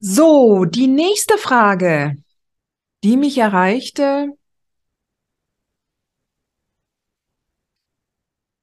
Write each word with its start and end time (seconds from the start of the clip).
So, 0.00 0.64
die 0.64 0.86
nächste 0.86 1.36
Frage, 1.36 2.16
die 3.04 3.16
mich 3.18 3.36
erreichte, 3.38 4.32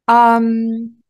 ähm, 0.10 1.04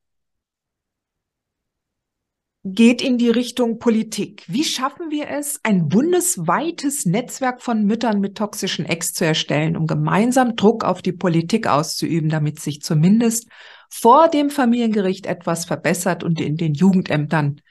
geht 2.65 3.01
in 3.01 3.17
die 3.17 3.29
Richtung 3.29 3.79
Politik. 3.79 4.43
Wie 4.47 4.65
schaffen 4.65 5.11
wir 5.11 5.29
es, 5.29 5.61
ein 5.63 5.87
bundesweites 5.87 7.05
Netzwerk 7.05 7.61
von 7.61 7.85
Müttern 7.85 8.19
mit 8.19 8.37
toxischen 8.37 8.85
Ex 8.85 9.13
zu 9.13 9.23
erstellen, 9.25 9.77
um 9.77 9.87
gemeinsam 9.87 10.57
Druck 10.57 10.83
auf 10.83 11.01
die 11.01 11.13
Politik 11.13 11.67
auszuüben, 11.67 12.29
damit 12.29 12.59
sich 12.59 12.81
zumindest 12.81 13.47
vor 13.89 14.27
dem 14.27 14.49
Familiengericht 14.49 15.25
etwas 15.25 15.63
verbessert 15.63 16.23
und 16.25 16.41
in 16.41 16.57
den 16.57 16.73
Jugendämtern, 16.73 17.61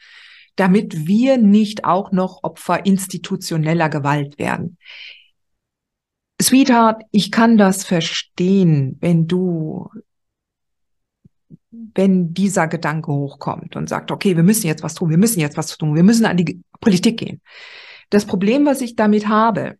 damit 0.56 1.06
wir 1.06 1.38
nicht 1.38 1.84
auch 1.84 2.12
noch 2.12 2.42
Opfer 2.42 2.84
institutioneller 2.84 3.88
Gewalt 3.88 4.38
werden? 4.38 4.78
Sweetheart, 6.40 7.02
ich 7.12 7.30
kann 7.30 7.56
das 7.56 7.84
verstehen, 7.84 8.98
wenn 9.00 9.26
du 9.26 9.88
wenn 11.94 12.32
dieser 12.34 12.68
Gedanke 12.68 13.10
hochkommt 13.10 13.76
und 13.76 13.88
sagt, 13.88 14.10
okay, 14.10 14.36
wir 14.36 14.42
müssen 14.42 14.66
jetzt 14.66 14.82
was 14.82 14.94
tun, 14.94 15.10
wir 15.10 15.18
müssen 15.18 15.40
jetzt 15.40 15.56
was 15.56 15.76
tun, 15.76 15.94
wir 15.94 16.02
müssen 16.02 16.26
an 16.26 16.36
die 16.36 16.62
Politik 16.80 17.18
gehen. 17.18 17.40
Das 18.10 18.24
Problem, 18.26 18.66
was 18.66 18.80
ich 18.80 18.96
damit 18.96 19.28
habe, 19.28 19.76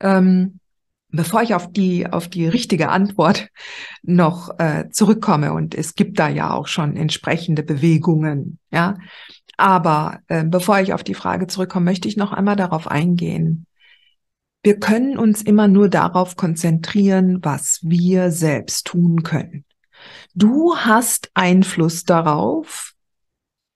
ähm, 0.00 0.60
bevor 1.10 1.42
ich 1.42 1.54
auf 1.54 1.72
die 1.72 2.06
auf 2.06 2.28
die 2.28 2.46
richtige 2.46 2.88
Antwort 2.88 3.48
noch 4.02 4.58
äh, 4.58 4.88
zurückkomme 4.90 5.52
und 5.52 5.74
es 5.74 5.94
gibt 5.94 6.18
da 6.18 6.28
ja 6.28 6.52
auch 6.52 6.68
schon 6.68 6.96
entsprechende 6.96 7.62
Bewegungen, 7.62 8.58
ja, 8.70 8.96
aber 9.60 10.20
äh, 10.28 10.42
bevor 10.42 10.80
ich 10.80 10.94
auf 10.94 11.04
die 11.04 11.14
Frage 11.14 11.46
zurückkomme, 11.46 11.84
möchte 11.84 12.08
ich 12.08 12.16
noch 12.16 12.32
einmal 12.32 12.56
darauf 12.56 12.86
eingehen. 12.88 13.66
Wir 14.62 14.78
können 14.78 15.18
uns 15.18 15.42
immer 15.42 15.68
nur 15.68 15.90
darauf 15.90 16.36
konzentrieren, 16.36 17.40
was 17.42 17.80
wir 17.82 18.30
selbst 18.30 18.86
tun 18.86 19.22
können. 19.22 19.64
Du 20.34 20.76
hast 20.76 21.30
Einfluss 21.34 22.04
darauf, 22.04 22.94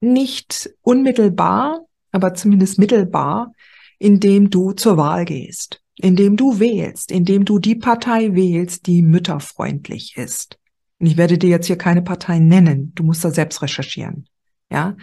nicht 0.01 0.71
unmittelbar, 0.81 1.81
aber 2.13 2.33
zumindest 2.33 2.79
mittelbar, 2.79 3.53
indem 3.99 4.49
du 4.49 4.73
zur 4.73 4.97
Wahl 4.97 5.27
gehst, 5.27 5.83
indem 5.97 6.37
du 6.37 6.61
wählst, 6.61 7.13
indem 7.13 7.45
du 7.45 7.59
die 7.59 7.77
Partei 7.77 8.35
wählst, 8.35 8.87
die 8.87 9.03
mütterfreundlich 9.03 10.17
ist. 10.17 10.59
Und 10.99 11.07
ich 11.07 11.19
werde 11.19 11.37
dir 11.37 11.51
jetzt 11.51 11.67
hier 11.67 11.77
keine 11.77 12.03
Partei 12.03 12.39
nennen. 12.39 12.93
Du 12.95 13.03
musst 13.03 13.23
da 13.23 13.31
selbst 13.31 13.61
recherchieren. 13.61 14.27
Ja, 14.75 14.97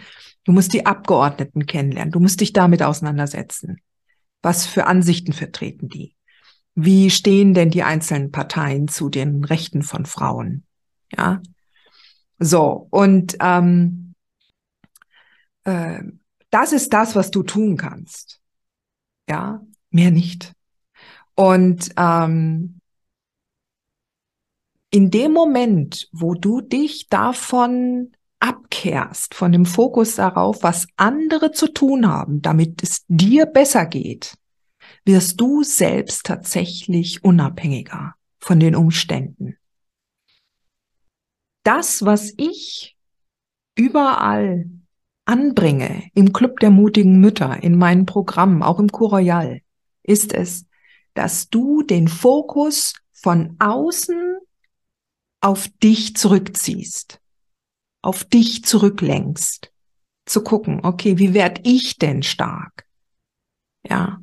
du 0.44 0.52
musst 0.52 0.74
die 0.74 0.84
Abgeordneten 0.84 1.64
kennenlernen. 1.64 2.12
Du 2.12 2.20
musst 2.20 2.42
dich 2.42 2.52
damit 2.52 2.82
auseinandersetzen. 2.82 3.80
Was 4.42 4.66
für 4.66 4.86
Ansichten 4.86 5.32
vertreten 5.32 5.88
die? 5.88 6.14
Wie 6.74 7.08
stehen 7.08 7.54
denn 7.54 7.70
die 7.70 7.82
einzelnen 7.82 8.32
Parteien 8.32 8.86
zu 8.86 9.08
den 9.08 9.44
Rechten 9.44 9.82
von 9.82 10.04
Frauen? 10.04 10.66
Ja. 11.16 11.40
So, 12.38 12.86
und 12.90 13.38
ähm, 13.40 14.14
äh, 15.64 16.02
das 16.50 16.74
ist 16.74 16.92
das, 16.92 17.16
was 17.16 17.30
du 17.30 17.42
tun 17.42 17.78
kannst. 17.78 18.42
Ja, 19.30 19.62
mehr 19.88 20.10
nicht. 20.10 20.52
Und 21.34 21.94
ähm, 21.96 22.78
in 24.90 25.10
dem 25.10 25.32
Moment, 25.32 26.10
wo 26.12 26.34
du 26.34 26.60
dich 26.60 27.08
davon 27.08 28.12
abkehrst, 28.42 29.34
von 29.34 29.52
dem 29.52 29.64
Fokus 29.64 30.16
darauf, 30.16 30.62
was 30.62 30.88
andere 30.96 31.52
zu 31.52 31.68
tun 31.68 32.08
haben, 32.08 32.42
damit 32.42 32.82
es 32.82 33.04
dir 33.06 33.46
besser 33.46 33.86
geht, 33.86 34.36
wirst 35.04 35.40
du 35.40 35.62
selbst 35.62 36.26
tatsächlich 36.26 37.22
unabhängiger 37.22 38.14
von 38.40 38.58
den 38.58 38.74
Umständen. 38.74 39.56
Das, 41.62 42.04
was 42.04 42.34
ich 42.36 42.96
überall 43.76 44.68
anbringe 45.24 46.10
im 46.14 46.32
Club 46.32 46.58
der 46.58 46.70
mutigen 46.70 47.20
Mütter, 47.20 47.62
in 47.62 47.78
meinen 47.78 48.06
Programmen, 48.06 48.64
auch 48.64 48.80
im 48.80 48.90
Royal, 48.90 49.60
ist 50.02 50.34
es, 50.34 50.66
dass 51.14 51.48
du 51.48 51.82
den 51.82 52.08
Fokus 52.08 52.94
von 53.12 53.54
außen 53.60 54.38
auf 55.40 55.68
dich 55.80 56.16
zurückziehst, 56.16 57.21
auf 58.02 58.24
dich 58.24 58.64
zurücklenkst, 58.64 59.72
zu 60.26 60.42
gucken, 60.42 60.80
okay, 60.82 61.18
wie 61.18 61.34
werd 61.34 61.60
ich 61.66 61.98
denn 61.98 62.22
stark? 62.22 62.84
Ja. 63.88 64.20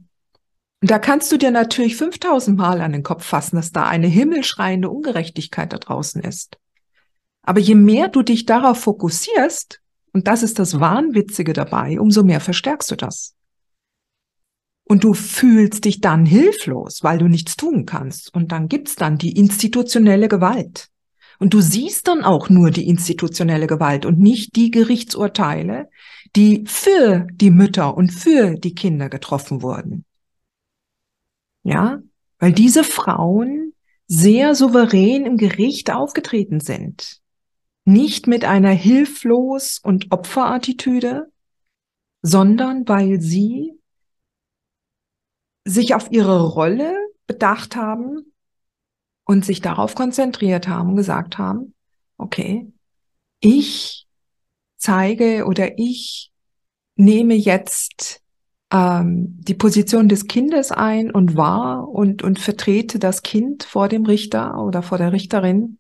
Und 0.82 0.92
da 0.92 1.00
kannst 1.00 1.32
du 1.32 1.38
dir 1.38 1.52
natürlich 1.52 1.96
5000 1.96 2.58
Mal 2.58 2.82
an 2.82 2.94
den 2.94 3.04
Kopf 3.04 3.26
fassen, 3.26 3.58
dass 3.58 3.72
da 3.72 3.86
eine 3.86 4.08
himmelschreiende 4.08 4.90
Ungerechtigkeit 4.90 5.74
da 5.74 5.78
draußen 5.78 6.22
ist. 6.22 6.58
Aber 7.42 7.60
je 7.60 7.76
mehr 7.76 8.08
du 8.08 8.22
dich 8.22 8.46
darauf 8.46 8.80
fokussierst, 8.82 9.82
und 10.14 10.28
das 10.28 10.44
ist 10.44 10.60
das 10.60 10.80
Wahnwitzige 10.80 11.54
dabei, 11.54 12.00
umso 12.00 12.24
mehr 12.24 12.40
verstärkst 12.40 12.92
du 12.92 12.96
das. 12.96 13.36
Und 14.84 15.04
du 15.04 15.14
fühlst 15.14 15.86
dich 15.86 16.02
dann 16.02 16.26
hilflos, 16.26 17.04
weil 17.04 17.20
du 17.20 17.28
nichts 17.28 17.56
tun 17.56 17.86
kannst. 17.86 18.34
Und 18.34 18.52
dann 18.52 18.68
gibt's 18.68 18.96
dann 18.96 19.18
die 19.20 19.38
institutionelle 19.38 20.28
Gewalt. 20.28 20.90
Und 21.40 21.54
du 21.54 21.62
siehst 21.62 22.08
dann 22.08 22.24
auch 22.24 22.50
nur 22.50 22.70
die 22.70 22.88
institutionelle 22.88 23.68
Gewalt 23.68 24.06
und 24.06 24.20
nicht 24.20 24.56
die 24.56 24.72
Gerichtsurteile, 24.72 25.90
die 26.36 26.66
für 26.68 27.28
die 27.32 27.50
Mütter 27.50 27.96
und 27.96 28.12
für 28.12 28.56
die 28.56 28.76
Kinder 28.76 29.10
getroffen 29.10 29.62
wurden. 29.62 30.06
Ja, 31.64 32.00
weil 32.40 32.52
diese 32.52 32.84
Frauen 32.84 33.74
sehr 34.08 34.54
souverän 34.54 35.26
im 35.26 35.38
Gericht 35.38 35.92
aufgetreten 35.92 36.60
sind 36.60 37.22
nicht 37.90 38.28
mit 38.28 38.46
einer 38.46 38.72
hilflos 38.72 39.80
und 39.80 40.12
Opferattitüde, 40.12 41.32
sondern 42.22 42.88
weil 42.88 43.20
sie 43.20 43.74
sich 45.66 45.96
auf 45.96 46.12
ihre 46.12 46.42
Rolle 46.42 46.96
bedacht 47.26 47.76
haben 47.76 48.32
und 49.30 49.46
sich 49.46 49.62
darauf 49.62 49.94
konzentriert 49.94 50.68
haben, 50.68 50.96
gesagt 50.96 51.38
haben, 51.38 51.76
okay, 52.18 52.66
ich 53.42 54.08
zeige 54.76 55.46
oder 55.46 55.78
ich 55.78 56.32
nehme 56.96 57.36
jetzt 57.36 58.24
ähm, 58.74 59.38
die 59.40 59.54
Position 59.54 60.10
des 60.10 60.26
Kindes 60.26 60.72
ein 60.72 61.12
und 61.12 61.38
wahr 61.38 61.88
und, 61.88 62.24
und 62.24 62.40
vertrete 62.40 62.98
das 62.98 63.22
Kind 63.22 63.66
vor 63.66 63.88
dem 63.88 64.08
Richter 64.08 64.58
oder 64.58 64.82
vor 64.82 64.98
der 64.98 65.14
Richterin 65.14 65.78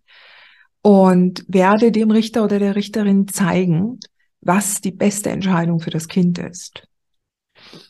und 0.83 1.44
werde 1.47 1.91
dem 1.91 2.12
Richter 2.12 2.44
oder 2.44 2.59
der 2.59 2.75
Richterin 2.75 3.27
zeigen, 3.27 4.00
was 4.41 4.79
die 4.79 4.91
beste 4.91 5.31
Entscheidung 5.31 5.79
für 5.79 5.89
das 5.89 6.07
Kind 6.07 6.38
ist. 6.38 6.88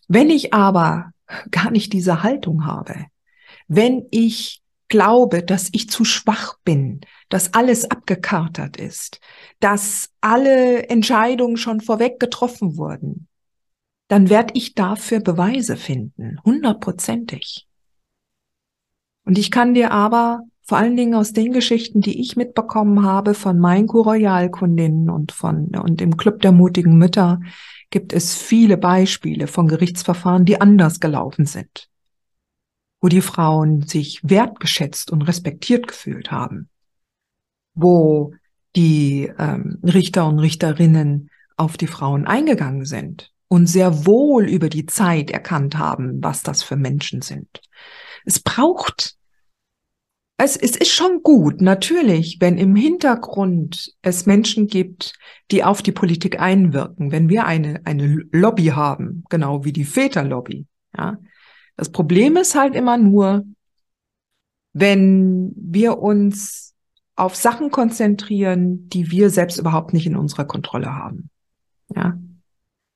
Wenn 0.08 0.30
ich 0.30 0.54
aber 0.54 1.12
gar 1.52 1.70
nicht 1.70 1.92
diese 1.92 2.24
Haltung 2.24 2.66
habe, 2.66 3.08
wenn 3.68 4.08
ich 4.10 4.62
glaube, 4.90 5.44
dass 5.44 5.70
ich 5.72 5.90
zu 5.90 6.04
schwach 6.04 6.58
bin, 6.64 7.02
dass 7.30 7.54
alles 7.54 7.90
abgekartet 7.90 8.78
ist, 8.78 9.20
dass 9.60 10.10
alle 10.22 10.90
Entscheidungen 10.90 11.58
schon 11.58 11.82
vorweg 11.82 12.20
getroffen 12.20 12.78
wurden, 12.78 13.28
dann 14.08 14.30
werde 14.30 14.54
ich 14.56 14.74
dafür 14.74 15.20
Beweise 15.20 15.78
finden, 15.78 16.40
hundertprozentig. 16.44 17.68
Und 19.24 19.38
ich 19.38 19.52
kann 19.52 19.76
dir 19.76 19.92
aber 19.92 20.42
vor 20.64 20.78
allen 20.78 20.96
Dingen 20.96 21.16
aus 21.16 21.34
den 21.34 21.52
Geschichten, 21.52 22.02
die 22.02 22.20
ich 22.22 22.36
mitbekommen 22.36 23.04
habe 23.04 23.34
von 23.34 23.58
meinen 23.58 23.88
Co-Royal-Kundinnen 23.88 25.10
und 25.10 25.32
von 25.32 25.76
und 25.76 26.02
im 26.02 26.18
Club 26.18 26.42
der 26.42 26.52
mutigen 26.52 26.98
Mütter, 26.98 27.40
gibt 27.90 28.14
es 28.14 28.36
viele 28.36 28.78
Beispiele 28.78 29.48
von 29.48 29.68
Gerichtsverfahren, 29.68 30.46
die 30.46 30.62
anders 30.62 31.00
gelaufen 31.00 31.46
sind, 31.46 31.90
wo 33.02 33.08
die 33.08 33.22
Frauen 33.22 33.84
sich 33.84 34.20
wertgeschätzt 34.24 35.12
und 35.12 35.22
respektiert 35.22 35.88
gefühlt 35.88 36.32
haben, 36.32 36.70
wo 37.74 38.34
die 38.76 39.32
ähm, 39.38 39.80
Richter 39.84 40.28
und 40.28 40.40
Richterinnen 40.40 41.30
auf 41.58 41.78
die 41.78 41.88
Frauen 41.88 42.26
eingegangen 42.26 42.86
sind 42.86 43.32
und 43.48 43.68
sehr 43.68 44.06
wohl 44.06 44.48
über 44.48 44.70
die 44.70 44.86
Zeit 44.86 45.32
erkannt 45.32 45.78
haben, 45.78 46.24
was 46.24 46.44
das 46.44 46.64
für 46.64 46.76
Menschen 46.76 47.22
sind. 47.22 47.62
Es 48.26 48.40
braucht, 48.40 49.16
es, 50.38 50.56
ist 50.56 50.88
schon 50.88 51.22
gut, 51.24 51.62
natürlich, 51.62 52.38
wenn 52.40 52.58
im 52.58 52.76
Hintergrund 52.76 53.94
es 54.02 54.26
Menschen 54.26 54.68
gibt, 54.68 55.14
die 55.52 55.64
auf 55.64 55.82
die 55.82 55.92
Politik 55.92 56.40
einwirken, 56.40 57.12
wenn 57.12 57.28
wir 57.28 57.46
eine, 57.46 57.82
eine 57.86 58.24
Lobby 58.32 58.68
haben, 58.68 59.24
genau 59.30 59.66
wie 59.66 59.74
die 59.74 59.86
Väterlobby, 59.86 60.68
ja. 60.96 61.18
Das 61.80 61.90
Problem 61.90 62.36
ist 62.36 62.56
halt 62.56 62.76
immer 62.76 62.98
nur, 62.98 63.46
wenn 64.74 65.54
wir 65.56 66.00
uns 66.00 66.76
auf 67.16 67.38
Sachen 67.38 67.72
konzentrieren, 67.72 68.90
die 68.90 69.12
wir 69.12 69.30
selbst 69.30 69.58
überhaupt 69.58 69.94
nicht 69.94 70.06
in 70.06 70.18
unserer 70.18 70.44
Kontrolle 70.44 70.94
haben. 70.94 71.30
Ja. 71.96 72.20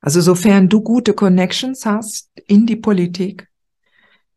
Also 0.02 0.20
sofern 0.20 0.68
du 0.68 0.82
gute 0.82 1.14
Connections 1.14 1.86
hast 1.86 2.30
in 2.46 2.66
die 2.66 2.76
Politik, 2.76 3.48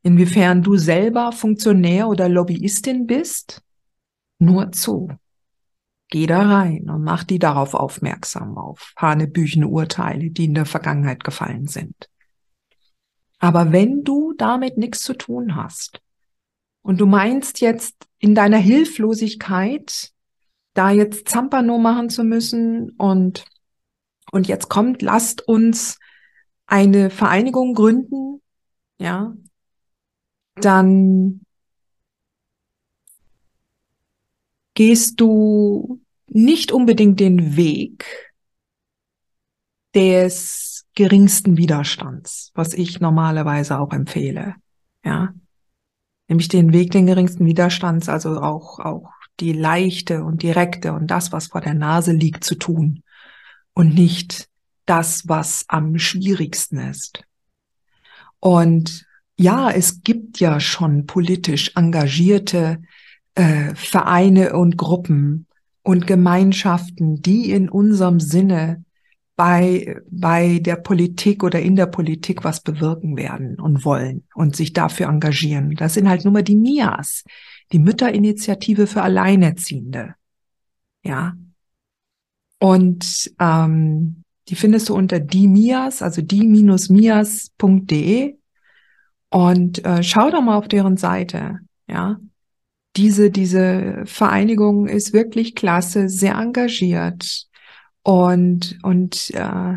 inwiefern 0.02 0.64
du 0.64 0.78
selber 0.78 1.34
Funktionär 1.34 2.08
oder 2.08 2.30
Lobbyistin 2.30 3.06
bist, 3.06 3.62
nur 4.40 4.72
zu. 4.72 5.10
Geh 6.08 6.26
da 6.26 6.42
rein 6.44 6.90
und 6.90 7.04
mach 7.04 7.26
die 7.26 7.40
darauf 7.40 7.74
aufmerksam, 7.74 8.58
auf 8.58 8.94
Hanebüchen 8.96 9.66
Urteile, 9.66 10.30
die 10.30 10.46
in 10.46 10.54
der 10.54 10.66
Vergangenheit 10.66 11.26
gefallen 11.26 11.68
sind. 11.68 12.10
Aber 13.40 13.72
wenn 13.72 14.04
du 14.04 14.34
damit 14.34 14.78
nichts 14.78 15.02
zu 15.02 15.14
tun 15.14 15.56
hast 15.56 16.02
und 16.82 17.00
du 17.00 17.06
meinst 17.06 17.62
jetzt 17.62 18.08
in 18.20 18.34
deiner 18.34 18.58
Hilflosigkeit, 18.58 20.12
da 20.74 20.92
jetzt 20.92 21.28
Zampano 21.30 21.78
machen 21.78 22.10
zu 22.10 22.24
müssen 22.24 22.92
und 22.92 23.46
und 24.32 24.48
jetzt 24.48 24.70
kommt, 24.70 25.02
lasst 25.02 25.48
uns 25.48 26.00
eine 26.66 27.10
Vereinigung 27.10 27.74
gründen, 27.74 28.42
ja, 29.00 29.34
dann 30.56 31.42
gehst 34.74 35.20
du 35.22 36.02
nicht 36.28 36.72
unbedingt 36.72 37.20
den 37.20 37.56
Weg 37.56 38.27
des 39.98 40.86
geringsten 40.94 41.58
Widerstands, 41.58 42.52
was 42.54 42.74
ich 42.74 43.00
normalerweise 43.00 43.80
auch 43.80 43.92
empfehle, 43.92 44.56
ja. 45.04 45.34
Nämlich 46.30 46.50
den 46.50 46.72
Weg 46.72 46.92
den 46.92 47.08
geringsten 47.08 47.46
Widerstands, 47.46 48.10
also 48.10 48.42
auch, 48.42 48.80
auch 48.80 49.10
die 49.40 49.54
leichte 49.54 50.24
und 50.24 50.44
direkte 50.44 50.94
und 50.94 51.08
das, 51.08 51.32
was 51.32 51.48
vor 51.48 51.62
der 51.62 51.74
Nase 51.74 52.12
liegt, 52.12 52.44
zu 52.44 52.56
tun 52.56 53.02
und 53.74 53.96
nicht 53.96 54.50
das, 54.86 55.28
was 55.28 55.66
am 55.68 55.98
schwierigsten 55.98 56.78
ist. 56.78 57.24
Und 58.40 59.06
ja, 59.36 59.72
es 59.72 60.04
gibt 60.04 60.40
ja 60.40 60.60
schon 60.60 61.08
politisch 61.08 61.72
engagierte 61.76 62.82
äh, 63.36 63.74
Vereine 63.74 64.54
und 64.54 64.78
Gruppen 64.78 65.48
und 65.82 66.06
Gemeinschaften, 66.06 67.22
die 67.22 67.52
in 67.52 67.70
unserem 67.70 68.20
Sinne 68.20 68.84
bei, 69.38 69.96
bei 70.10 70.60
der 70.60 70.76
Politik 70.76 71.44
oder 71.44 71.62
in 71.62 71.78
der 71.78 71.86
Politik 71.86 72.44
was 72.44 72.62
bewirken 72.62 73.16
werden 73.16 73.60
und 73.60 73.86
wollen 73.86 74.24
und 74.34 74.56
sich 74.56 74.74
dafür 74.74 75.08
engagieren. 75.08 75.76
Das 75.76 75.94
sind 75.94 76.10
halt 76.10 76.26
nur 76.26 76.34
mal 76.34 76.44
die 76.44 76.56
MIAs, 76.56 77.24
die 77.72 77.80
Mütterinitiative 77.80 78.88
für 78.88 79.04
Alleinerziehende. 79.04 80.16
Ja, 81.04 81.36
und 82.60 83.32
ähm, 83.40 84.24
die 84.50 84.56
findest 84.56 84.90
du 84.90 84.96
unter 84.96 85.20
die 85.20 85.48
Mias, 85.48 86.02
also 86.02 86.24
die-mias.de 86.24 87.46
und 89.30 89.86
äh, 89.86 90.02
schau 90.04 90.32
doch 90.32 90.42
mal 90.42 90.58
auf 90.58 90.68
deren 90.68 90.98
Seite, 90.98 91.60
ja. 91.88 92.20
Diese, 92.96 93.30
diese 93.30 94.02
Vereinigung 94.06 94.88
ist 94.88 95.14
wirklich 95.14 95.54
klasse, 95.54 96.10
sehr 96.10 96.34
engagiert 96.34 97.47
und, 98.08 98.80
und 98.84 99.32
äh, 99.32 99.74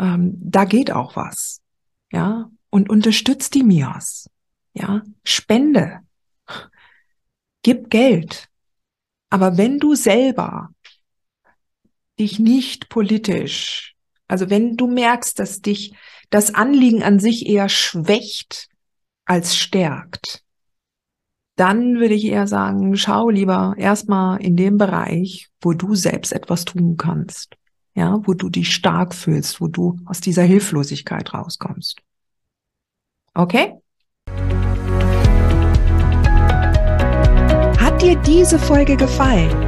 ähm, 0.00 0.36
da 0.40 0.64
geht 0.64 0.90
auch 0.90 1.14
was, 1.14 1.60
ja. 2.10 2.50
Und 2.70 2.90
unterstützt 2.90 3.54
die 3.54 3.62
Mias, 3.62 4.28
ja. 4.74 5.02
Spende, 5.22 6.00
gib 7.62 7.88
Geld. 7.88 8.48
Aber 9.30 9.58
wenn 9.58 9.78
du 9.78 9.94
selber 9.94 10.70
dich 12.18 12.40
nicht 12.40 12.88
politisch, 12.88 13.94
also 14.26 14.50
wenn 14.50 14.76
du 14.76 14.88
merkst, 14.88 15.38
dass 15.38 15.60
dich 15.60 15.94
das 16.30 16.52
Anliegen 16.52 17.04
an 17.04 17.20
sich 17.20 17.46
eher 17.46 17.68
schwächt 17.68 18.70
als 19.24 19.56
stärkt, 19.56 20.42
dann 21.54 22.00
würde 22.00 22.14
ich 22.14 22.24
eher 22.24 22.48
sagen, 22.48 22.96
schau 22.96 23.30
lieber 23.30 23.76
erstmal 23.78 24.42
in 24.42 24.56
dem 24.56 24.78
Bereich, 24.78 25.48
wo 25.60 25.74
du 25.74 25.94
selbst 25.94 26.32
etwas 26.32 26.64
tun 26.64 26.96
kannst. 26.96 27.57
Ja, 27.98 28.20
wo 28.22 28.32
du 28.32 28.48
dich 28.48 28.72
stark 28.72 29.12
fühlst, 29.12 29.60
wo 29.60 29.66
du 29.66 29.96
aus 30.04 30.20
dieser 30.20 30.44
Hilflosigkeit 30.44 31.34
rauskommst. 31.34 32.00
Okay? 33.34 33.74
Hat 37.76 38.00
dir 38.00 38.14
diese 38.24 38.56
Folge 38.60 38.96
gefallen? 38.96 39.67